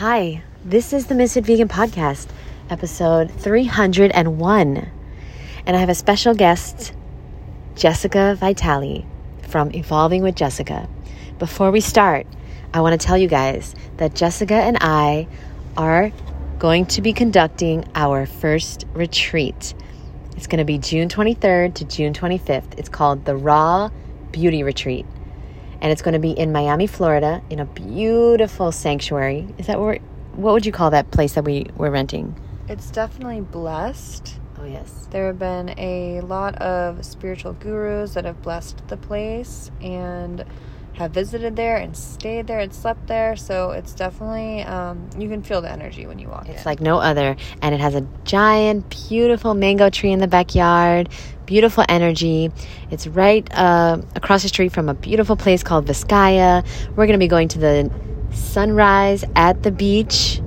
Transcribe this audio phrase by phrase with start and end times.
[0.00, 2.28] Hi, this is the Misfit Vegan Podcast,
[2.70, 4.90] episode 301.
[5.66, 6.94] And I have a special guest,
[7.74, 9.04] Jessica Vitale
[9.42, 10.88] from Evolving with Jessica.
[11.38, 12.26] Before we start,
[12.72, 15.28] I want to tell you guys that Jessica and I
[15.76, 16.12] are
[16.58, 19.74] going to be conducting our first retreat.
[20.34, 22.78] It's going to be June 23rd to June 25th.
[22.78, 23.90] It's called the Raw
[24.32, 25.04] Beauty Retreat.
[25.82, 29.48] And it's going to be in Miami, Florida, in a beautiful sanctuary.
[29.58, 29.98] Is that where,
[30.34, 32.38] what would you call that place that we were renting?
[32.68, 34.36] It's definitely blessed.
[34.58, 35.08] Oh, yes.
[35.10, 40.44] There have been a lot of spiritual gurus that have blessed the place and
[40.94, 43.34] have visited there and stayed there and slept there.
[43.36, 46.64] So it's definitely, um, you can feel the energy when you walk It's in.
[46.66, 47.36] like no other.
[47.62, 51.08] And it has a giant, beautiful mango tree in the backyard,
[51.50, 52.48] beautiful energy.
[52.92, 56.64] It's right uh, across the street from a beautiful place called Vizcaya.
[56.90, 57.90] We're going to be going to the
[58.30, 60.40] sunrise at the beach.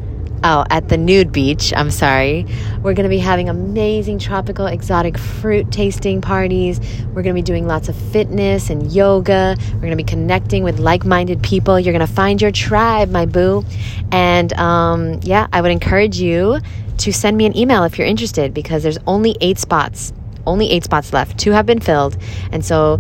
[0.46, 1.74] Oh, at the nude beach.
[1.76, 2.46] I'm sorry.
[2.82, 6.80] We're going to be having amazing tropical exotic fruit tasting parties.
[7.08, 9.58] We're going to be doing lots of fitness and yoga.
[9.74, 11.78] We're going to be connecting with like minded people.
[11.78, 13.66] You're going to find your tribe, my boo.
[14.14, 16.60] And um, yeah, I would encourage you
[17.00, 20.14] to send me an email if you're interested because there's only eight spots.
[20.46, 21.38] Only eight spots left.
[21.38, 22.18] Two have been filled.
[22.52, 23.00] And so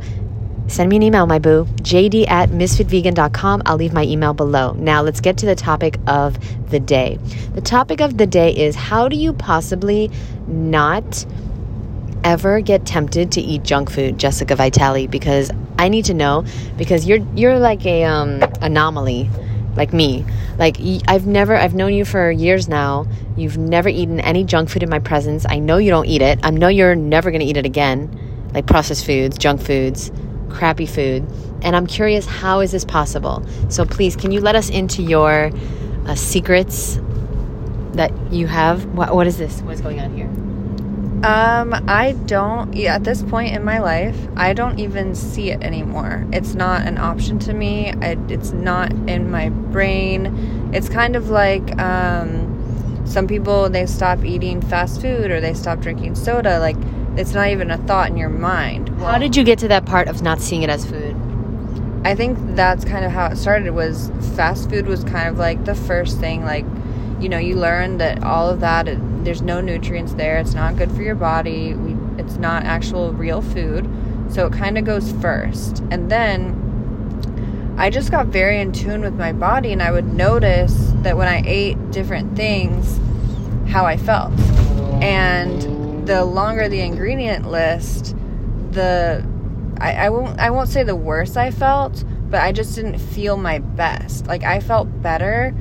[0.68, 1.66] send me an email, my boo.
[1.82, 3.64] JD at MsFitVegan.com.
[3.66, 4.74] I'll leave my email below.
[4.74, 6.38] Now, let's get to the topic of
[6.70, 7.20] the day.
[7.54, 10.10] The topic of the day is how do you possibly
[10.48, 11.26] not
[12.24, 15.08] ever get tempted to eat junk food, Jessica Vitale?
[15.08, 16.46] Because I need to know
[16.78, 19.30] because you're you're like a um, anomaly,
[19.76, 20.26] like me.
[20.58, 23.08] Like I've never I've known you for years now.
[23.36, 25.46] You've never eaten any junk food in my presence.
[25.50, 26.40] I know you don't eat it.
[26.44, 28.20] I know you're never going to eat it again.
[28.54, 30.12] Like processed foods, junk foods,
[30.50, 31.26] crappy food.
[31.64, 33.44] And I'm curious how is this possible?
[33.70, 35.52] So please, can you let us into your
[36.06, 37.00] uh, secrets
[37.94, 38.86] that you have?
[38.86, 39.62] What, what is this?
[39.62, 40.30] What's going on here?
[41.24, 45.64] Um, I don't, yeah, at this point in my life, I don't even see it
[45.64, 46.28] anymore.
[46.34, 47.94] It's not an option to me.
[47.94, 50.72] I, it's not in my brain.
[50.74, 52.50] It's kind of like, um,
[53.06, 56.60] some people, they stop eating fast food or they stop drinking soda.
[56.60, 56.78] Like,
[57.16, 58.90] it's not even a thought in your mind.
[59.00, 61.16] How did you get to that part of not seeing it as food?
[62.04, 65.64] I think that's kind of how it started was fast food was kind of like
[65.64, 66.66] the first thing like
[67.20, 70.76] you know you learn that all of that it, there's no nutrients there it's not
[70.76, 73.90] good for your body we, it's not actual real food
[74.30, 76.60] so it kind of goes first and then
[77.78, 81.28] I just got very in tune with my body and I would notice that when
[81.28, 83.00] I ate different things
[83.70, 84.38] how I felt
[85.02, 88.16] and the longer the ingredient list
[88.72, 89.26] the
[89.80, 93.38] I, I won't I won't say the worst I felt, but I just didn't feel
[93.38, 94.28] my best.
[94.28, 95.54] Like I felt better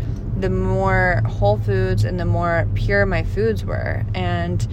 [0.42, 4.04] the more whole foods and the more pure my foods were.
[4.14, 4.66] And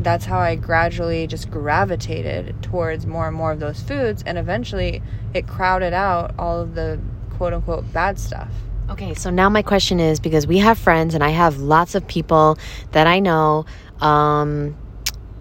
[0.00, 5.02] that's how I gradually just gravitated towards more and more of those foods and eventually
[5.34, 7.00] it crowded out all of the
[7.36, 8.50] quote unquote bad stuff.
[8.88, 12.06] Okay, so now my question is because we have friends and I have lots of
[12.06, 12.56] people
[12.92, 13.66] that I know
[14.00, 14.76] um,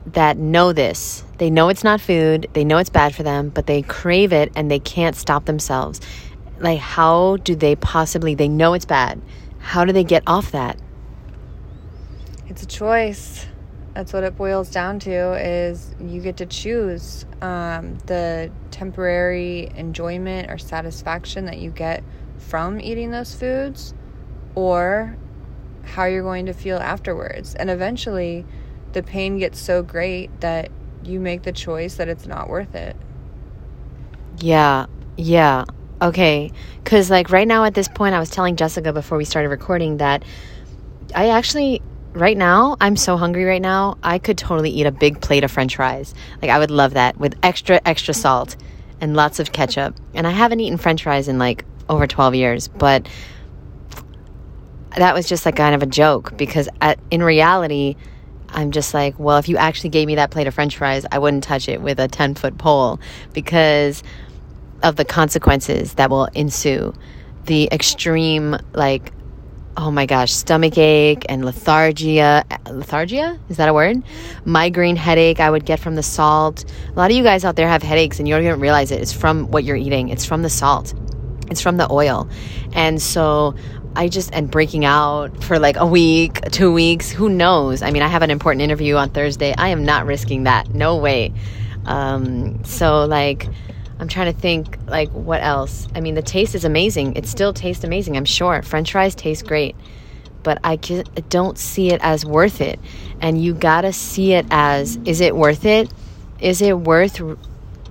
[0.08, 1.24] that know this.
[1.38, 4.52] They know it's not food, they know it's bad for them, but they crave it
[4.56, 6.02] and they can't stop themselves.
[6.60, 9.22] Like, how do they possibly, they know it's bad.
[9.66, 10.80] How do they get off that?
[12.48, 13.48] It's a choice.
[13.96, 20.52] That's what it boils down to is you get to choose um, the temporary enjoyment
[20.52, 22.04] or satisfaction that you get
[22.38, 23.96] from eating those foods
[24.54, 25.18] or
[25.84, 27.56] how you're going to feel afterwards.
[27.56, 28.46] And eventually
[28.94, 30.70] the pain gets so great that
[31.04, 32.96] you make the choice that it's not worth it.
[34.40, 34.86] Yeah,
[35.18, 35.66] yeah.
[36.02, 36.52] Okay.
[36.84, 39.98] Because, like, right now at this point, I was telling Jessica before we started recording
[39.98, 40.24] that
[41.14, 41.82] I actually,
[42.14, 43.98] right now, I'm so hungry right now.
[44.04, 46.14] I could totally eat a big plate of french fries.
[46.42, 48.56] Like, I would love that with extra, extra salt
[49.02, 49.96] and lots of ketchup.
[50.14, 53.08] And I haven't eaten french fries in like over 12 years, but
[54.98, 57.96] that was just like kind of a joke because at, in reality,
[58.50, 61.20] I'm just like, well, if you actually gave me that plate of french fries, I
[61.20, 63.00] wouldn't touch it with a 10 foot pole
[63.34, 64.02] because
[64.84, 66.94] of the consequences that will ensue.
[67.46, 69.12] The extreme, like,
[69.78, 72.44] oh my gosh, stomach ache and lethargia.
[72.66, 73.40] Lethargia?
[73.50, 74.02] Is that a word?
[74.46, 76.64] Migraine headache I would get from the salt.
[76.90, 79.02] A lot of you guys out there have headaches and you don't even realize it.
[79.02, 80.94] It's from what you're eating, it's from the salt,
[81.52, 82.30] it's from the oil.
[82.74, 83.56] And so
[83.98, 87.82] I just, and breaking out for like a week, two weeks, who knows?
[87.82, 89.54] I mean, I have an important interview on Thursday.
[89.58, 90.74] I am not risking that.
[90.74, 91.34] No way.
[91.86, 93.48] Um, so, like,
[94.00, 95.88] I'm trying to think, like, what else?
[95.96, 97.16] I mean, the taste is amazing.
[97.16, 98.62] It still tastes amazing, I'm sure.
[98.62, 99.76] French fries taste great.
[100.46, 102.80] but I don't see it as worth it.
[103.20, 105.92] And you gotta see it as is it worth it?
[106.40, 107.20] Is it worth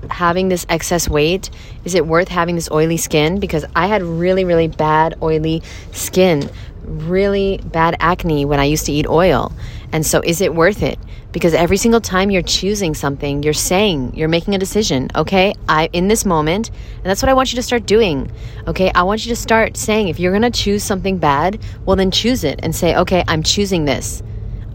[0.09, 1.51] having this excess weight?
[1.85, 3.41] Is it worth having this oily skin?
[3.41, 6.49] Because I had really, really bad oily skin,
[6.85, 9.53] really bad acne when I used to eat oil.
[9.95, 10.99] And so, is it worth it?
[11.31, 15.55] Because every single time you're choosing something, you're saying, you're making a decision, okay?
[15.69, 18.29] I in this moment, and that's what I want you to start doing.
[18.67, 18.91] Okay?
[18.93, 22.11] I want you to start saying if you're going to choose something bad, well then
[22.11, 24.21] choose it and say, "Okay, I'm choosing this.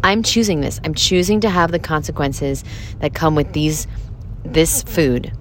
[0.05, 0.79] I'm choosing this.
[0.85, 2.63] I'm choosing to have the consequences
[3.01, 3.87] that come with these
[4.45, 5.33] this food."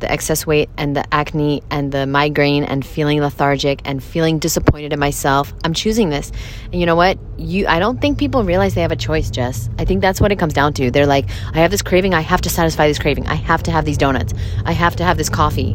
[0.00, 4.92] The excess weight and the acne and the migraine and feeling lethargic and feeling disappointed
[4.92, 5.54] in myself.
[5.64, 6.32] I'm choosing this.
[6.64, 7.18] And you know what?
[7.38, 9.68] You I don't think people realize they have a choice, Jess.
[9.78, 10.90] I think that's what it comes down to.
[10.90, 13.26] They're like, I have this craving, I have to satisfy this craving.
[13.26, 14.34] I have to have these donuts.
[14.64, 15.74] I have to have this coffee.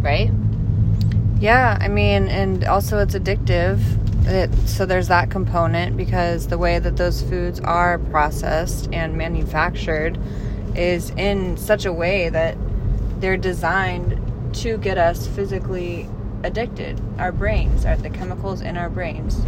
[0.00, 0.30] Right?
[1.38, 3.80] Yeah, I mean, and also it's addictive.
[4.26, 10.18] It, so there's that component because the way that those foods are processed and manufactured
[10.74, 12.56] is in such a way that
[13.18, 14.20] they're designed
[14.54, 16.08] to get us physically
[16.42, 17.00] addicted.
[17.18, 19.40] Our brains, are the chemicals in our brains.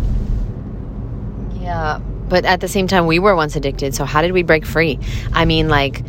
[1.60, 3.94] Yeah, but at the same time, we were once addicted.
[3.94, 4.98] So how did we break free?
[5.32, 6.02] I mean, like,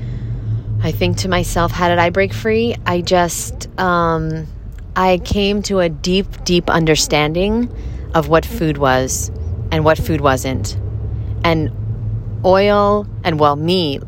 [0.82, 2.76] I think to myself, how did I break free?
[2.86, 4.48] I just, um,
[4.96, 7.74] I came to a deep, deep understanding
[8.14, 9.30] of what food was
[9.72, 10.78] and what food wasn't.
[11.44, 11.72] And
[12.44, 14.00] oil, and well, me,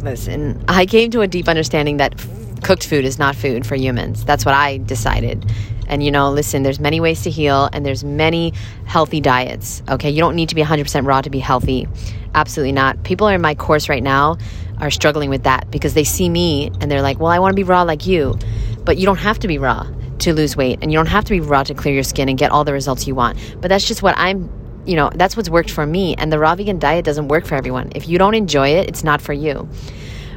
[0.00, 2.18] listen, I came to a deep understanding that
[2.62, 4.24] cooked food is not food for humans.
[4.24, 5.50] That's what I decided.
[5.88, 8.52] And you know, listen, there's many ways to heal and there's many
[8.86, 9.82] healthy diets.
[9.88, 11.86] Okay, you don't need to be 100% raw to be healthy.
[12.34, 13.02] Absolutely not.
[13.04, 14.36] People are in my course right now
[14.80, 17.56] are struggling with that because they see me and they're like, "Well, I want to
[17.56, 18.38] be raw like you."
[18.84, 19.86] But you don't have to be raw
[20.18, 22.38] to lose weight and you don't have to be raw to clear your skin and
[22.38, 23.38] get all the results you want.
[23.60, 24.50] But that's just what I'm
[24.86, 26.14] you know, that's what's worked for me.
[26.16, 27.90] And the raw vegan diet doesn't work for everyone.
[27.96, 29.68] If you don't enjoy it, it's not for you.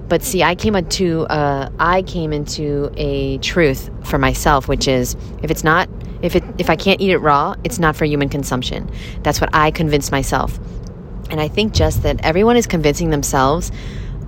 [0.10, 5.16] But see, I came into uh, I came into a truth for myself, which is
[5.44, 5.88] if it's not
[6.22, 8.90] if it if I can't eat it raw, it's not for human consumption.
[9.24, 10.60] That's what I convinced myself.
[11.30, 13.72] And I think just that everyone is convincing themselves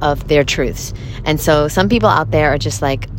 [0.01, 0.93] of their truths.
[1.25, 3.09] And so some people out there are just like,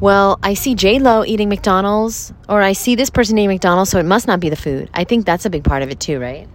[0.00, 4.00] well, I see J Lo eating McDonald's, or I see this person eating McDonald's, so
[4.00, 4.90] it must not be the food.
[4.94, 6.48] I think that's a big part of it too, right?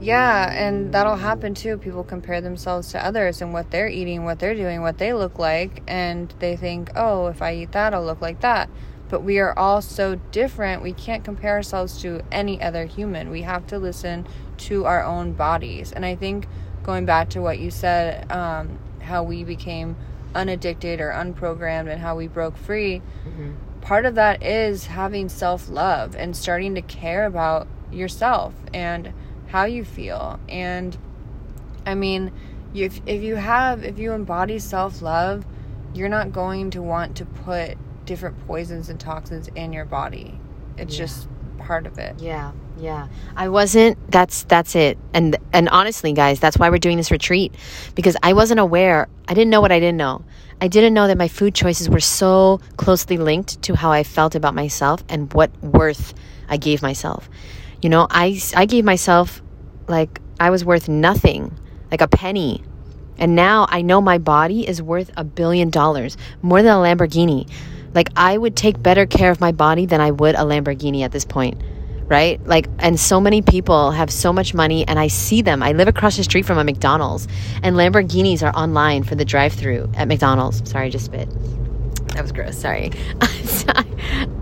[0.00, 1.76] Yeah, and that'll happen too.
[1.76, 5.38] People compare themselves to others and what they're eating, what they're doing, what they look
[5.38, 8.70] like, and they think, oh, if I eat that, I'll look like that.
[9.08, 10.82] But we are all so different.
[10.82, 13.30] We can't compare ourselves to any other human.
[13.30, 14.26] We have to listen
[14.58, 15.92] to our own bodies.
[15.92, 16.46] And I think
[16.82, 19.96] going back to what you said, um, how we became
[20.34, 23.52] unaddicted or unprogrammed and how we broke free, mm-hmm.
[23.80, 29.12] part of that is having self love and starting to care about yourself and
[29.48, 30.38] how you feel.
[30.48, 30.96] And
[31.84, 32.32] I mean,
[32.74, 35.44] if if you have if you embody self-love,
[35.94, 40.38] you're not going to want to put different poisons and toxins in your body.
[40.76, 41.04] It's yeah.
[41.04, 41.28] just
[41.58, 42.20] part of it.
[42.20, 42.52] Yeah.
[42.78, 43.08] Yeah.
[43.36, 44.98] I wasn't that's that's it.
[45.12, 47.54] And and honestly, guys, that's why we're doing this retreat
[47.94, 49.08] because I wasn't aware.
[49.26, 50.24] I didn't know what I didn't know.
[50.60, 54.34] I didn't know that my food choices were so closely linked to how I felt
[54.34, 56.14] about myself and what worth
[56.48, 57.28] I gave myself.
[57.82, 59.40] You know, I, I gave myself
[59.86, 61.56] like I was worth nothing,
[61.90, 62.62] like a penny.
[63.18, 67.50] And now I know my body is worth a billion dollars, more than a Lamborghini.
[67.94, 71.12] Like I would take better care of my body than I would a Lamborghini at
[71.12, 71.60] this point.
[72.06, 72.44] Right?
[72.46, 75.62] Like, and so many people have so much money, and I see them.
[75.62, 77.28] I live across the street from a McDonald's,
[77.62, 80.66] and Lamborghinis are online for the drive through at McDonald's.
[80.70, 81.28] Sorry, I just spit.
[82.14, 82.56] That was gross.
[82.56, 82.90] Sorry.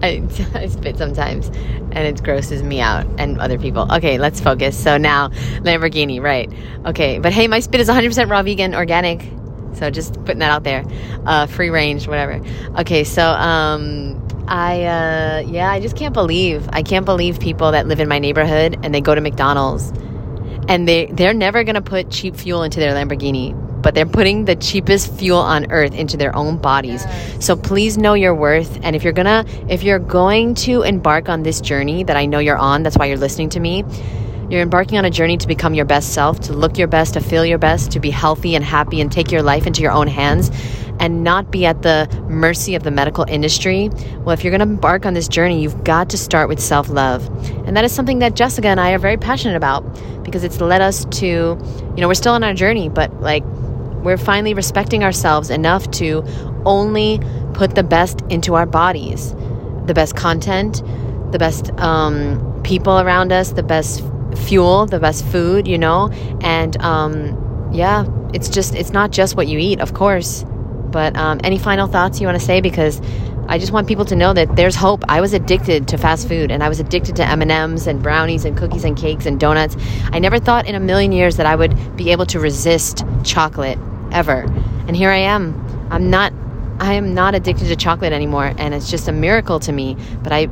[0.03, 0.23] I,
[0.55, 3.91] I spit sometimes, and it grosses me out and other people.
[3.93, 4.81] Okay, let's focus.
[4.81, 5.29] So now,
[5.61, 6.53] Lamborghini, right?
[6.87, 9.29] Okay, but hey, my spit is 100% raw, vegan, organic.
[9.75, 10.85] So just putting that out there,
[11.27, 12.43] uh, free range, whatever.
[12.79, 17.87] Okay, so um, I uh, yeah, I just can't believe I can't believe people that
[17.87, 19.93] live in my neighborhood and they go to McDonald's
[20.69, 24.57] and they they're never gonna put cheap fuel into their Lamborghini but they're putting the
[24.57, 27.05] cheapest fuel on earth into their own bodies.
[27.05, 27.45] Yes.
[27.45, 28.79] So please know your worth.
[28.83, 32.39] And if you're gonna, if you're going to embark on this journey that I know
[32.39, 33.85] you're on, that's why you're listening to me.
[34.49, 37.21] You're embarking on a journey to become your best self, to look your best, to
[37.21, 40.07] feel your best, to be healthy and happy and take your life into your own
[40.07, 40.51] hands
[41.01, 43.91] and not be at the mercy of the medical industry.
[44.19, 46.89] Well, if you're going to embark on this journey, you've got to start with self
[46.89, 47.27] love.
[47.67, 49.83] And that is something that Jessica and I are very passionate about
[50.25, 53.45] because it's led us to, you know, we're still on our journey, but like
[54.07, 56.23] we're finally respecting ourselves enough to
[56.65, 57.21] only
[57.55, 59.35] put the best into our bodies
[59.87, 60.83] the best content,
[61.31, 64.03] the best um, people around us, the best
[64.47, 66.09] fuel, the best food, you know,
[66.41, 70.45] and um, yeah, it's just it's not just what you eat, of course.
[70.91, 72.61] But um, any final thoughts you want to say?
[72.61, 73.01] Because
[73.49, 75.05] I just want people to know that there's hope.
[75.09, 78.03] I was addicted to fast food, and I was addicted to M and M's and
[78.03, 79.77] brownies and cookies and cakes and donuts.
[80.11, 83.79] I never thought in a million years that I would be able to resist chocolate
[84.17, 84.41] ever,
[84.89, 85.55] and here I am.
[85.91, 86.33] I'm not.
[86.81, 89.97] I am not addicted to chocolate anymore, and it's just a miracle to me.
[90.23, 90.49] But I,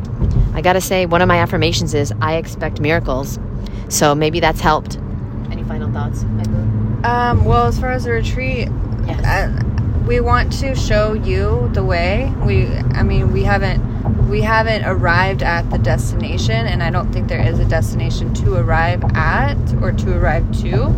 [0.54, 3.38] I gotta say, one of my affirmations is I expect miracles.
[3.88, 4.96] So maybe that's helped.
[5.50, 6.22] Any final thoughts?
[7.04, 8.68] Um, well, as far as the retreat,
[9.06, 9.22] Yes.
[9.24, 9.62] uh,
[10.06, 12.32] we want to show you the way.
[12.42, 13.82] We, I mean, we haven't,
[14.30, 18.54] we haven't arrived at the destination, and I don't think there is a destination to
[18.56, 20.94] arrive at or to arrive to.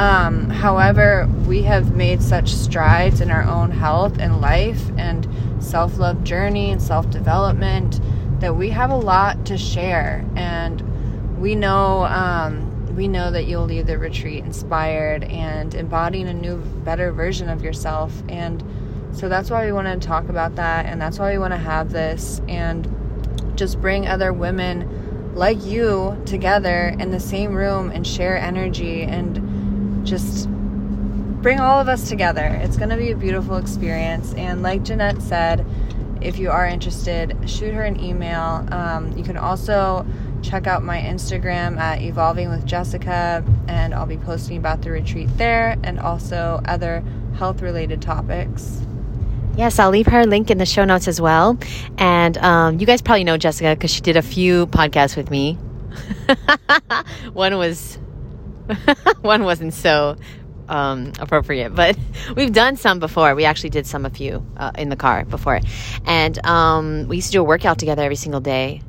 [0.00, 5.28] Um, however, we have made such strides in our own health and life and
[5.62, 8.00] self love journey and self development
[8.40, 10.24] that we have a lot to share.
[10.36, 16.32] And we know um, we know that you'll leave the retreat inspired and embodying a
[16.34, 18.22] new, better version of yourself.
[18.30, 18.64] And
[19.12, 21.58] so that's why we want to talk about that, and that's why we want to
[21.58, 22.88] have this and
[23.54, 29.49] just bring other women like you together in the same room and share energy and
[30.04, 30.48] just
[31.42, 32.46] bring all of us together.
[32.62, 34.34] It's going to be a beautiful experience.
[34.34, 35.64] And like Jeanette said,
[36.20, 38.66] if you are interested, shoot her an email.
[38.72, 40.06] Um, you can also
[40.42, 45.28] check out my Instagram at Evolving with Jessica, and I'll be posting about the retreat
[45.36, 47.02] there and also other
[47.36, 48.82] health related topics.
[49.56, 51.58] Yes, I'll leave her link in the show notes as well.
[51.98, 55.54] And um, you guys probably know Jessica because she did a few podcasts with me.
[57.32, 57.98] one was,
[59.20, 60.16] one wasn't so
[60.68, 61.98] um, appropriate, but
[62.36, 63.34] we've done some before.
[63.34, 65.60] We actually did some a few uh, in the car before,
[66.06, 68.82] and um, we used to do a workout together every single day.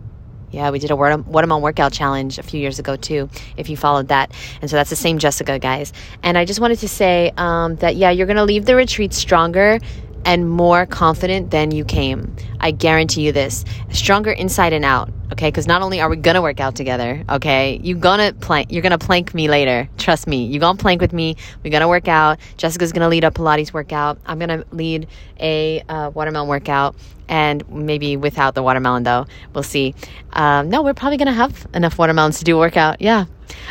[0.51, 4.09] Yeah, we did a watermelon workout challenge a few years ago too, if you followed
[4.09, 4.33] that.
[4.61, 5.93] And so that's the same Jessica, guys.
[6.23, 9.79] And I just wanted to say um, that, yeah, you're to leave the retreat stronger
[10.25, 12.35] and more confident than you came.
[12.59, 13.65] I guarantee you this.
[13.89, 15.09] Stronger inside and out.
[15.31, 18.71] Okay, because not only are we gonna work out together, okay, you gonna plank.
[18.71, 19.89] You're gonna plank me later.
[19.97, 20.45] Trust me.
[20.45, 21.37] You're gonna plank with me.
[21.63, 22.39] We're gonna work out.
[22.57, 24.19] Jessica's gonna lead a Pilates workout.
[24.25, 25.07] I'm gonna lead
[25.39, 26.95] a uh, watermelon workout,
[27.29, 29.25] and maybe without the watermelon though.
[29.53, 29.95] We'll see.
[30.33, 33.01] Um, no, we're probably gonna have enough watermelons to do a workout.
[33.01, 33.25] Yeah,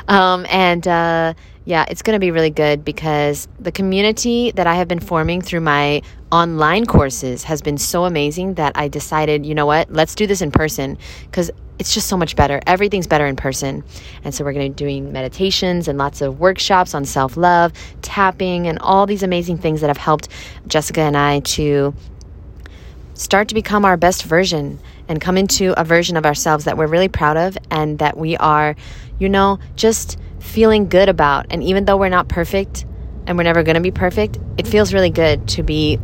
[0.09, 0.87] um, and.
[0.88, 1.35] Uh,
[1.71, 5.41] yeah, it's going to be really good because the community that I have been forming
[5.41, 10.17] through my online courses has been so amazing that I decided, you know what, let's
[10.17, 11.49] do this in person because
[11.79, 12.61] it's just so much better.
[12.67, 13.85] Everything's better in person.
[14.25, 17.73] And so we're going to be doing meditations and lots of workshops on self love,
[18.03, 20.29] tapping, and all these amazing things that have helped
[20.67, 21.95] Jessica and I to
[23.15, 26.89] start to become our best version and come into a version of ourselves that we're
[26.89, 28.75] really proud of and that we are,
[29.21, 31.47] you know, just feeling good about.
[31.51, 32.85] And even though we're not perfect
[33.27, 35.99] and we're never going to be perfect, it feels really good to be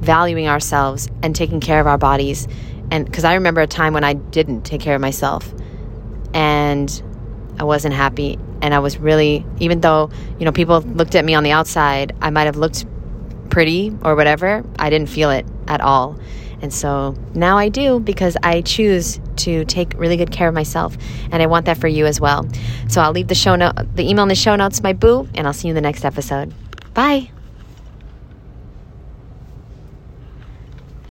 [0.00, 2.48] valuing ourselves and taking care of our bodies.
[2.90, 5.52] And because I remember a time when I didn't take care of myself
[6.32, 7.02] and
[7.58, 8.38] I wasn't happy.
[8.62, 12.14] And I was really, even though, you know, people looked at me on the outside,
[12.20, 12.86] I might have looked
[13.50, 16.18] pretty or whatever, I didn't feel it at all.
[16.62, 20.96] And so now I do because I choose to take really good care of myself.
[21.32, 22.46] And I want that for you as well.
[22.88, 25.46] So I'll leave the show note, the email in the show notes, my boo, and
[25.46, 26.52] I'll see you in the next episode.
[26.94, 27.30] Bye.